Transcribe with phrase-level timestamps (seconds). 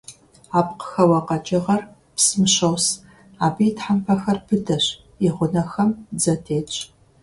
[0.59, 1.81] Апкъхэуэ къэкӀыгъэр
[2.15, 2.85] псым щос,
[3.45, 4.85] абы и тхьэмпэхэр быдэщ,
[5.25, 6.75] и гъунэхэм дзэ тетщ.